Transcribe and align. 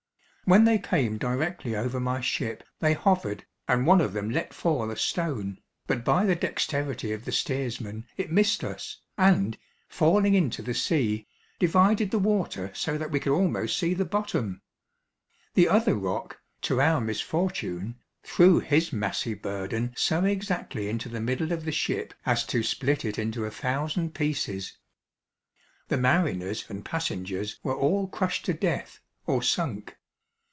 When 0.45 0.65
they 0.65 0.79
came 0.79 1.17
directly 1.17 1.77
over 1.77 1.97
my 1.97 2.19
ship 2.19 2.65
they 2.79 2.93
hovered, 2.93 3.45
and 3.69 3.87
one 3.87 4.01
of 4.01 4.11
them 4.11 4.29
let 4.29 4.53
fall 4.53 4.91
a 4.91 4.97
stone, 4.97 5.59
but 5.87 6.03
by 6.03 6.25
the 6.25 6.35
dexterity 6.35 7.13
of 7.13 7.23
the 7.23 7.31
steersman 7.31 8.05
it 8.17 8.33
missed 8.33 8.61
us, 8.61 8.99
and, 9.17 9.57
falling 9.87 10.33
into 10.33 10.61
the 10.61 10.73
sea, 10.73 11.25
divided 11.57 12.11
the 12.11 12.19
water 12.19 12.69
so 12.75 12.97
that 12.97 13.11
we 13.11 13.19
could 13.21 13.31
almost 13.31 13.77
see 13.77 13.93
the 13.93 14.03
bottom. 14.03 14.61
The 15.53 15.69
other 15.69 15.95
roc, 15.95 16.41
to 16.63 16.81
our 16.81 16.99
misfortune, 16.99 17.95
threw 18.21 18.59
his 18.59 18.91
massy 18.91 19.33
burden 19.35 19.93
so 19.95 20.25
exactly 20.25 20.89
into 20.89 21.07
the 21.07 21.21
middle 21.21 21.53
of 21.53 21.63
the 21.63 21.71
ship 21.71 22.13
as 22.25 22.45
to 22.47 22.61
split 22.61 23.05
it 23.05 23.17
into 23.17 23.45
a 23.45 23.51
thousand 23.51 24.13
pieces. 24.13 24.77
The 25.87 25.95
mariners 25.97 26.65
and 26.67 26.83
passengers 26.83 27.57
were 27.63 27.75
all 27.77 28.07
crushed 28.09 28.43
to 28.47 28.53
death, 28.53 28.99
or 29.25 29.41
sunk. 29.41 29.95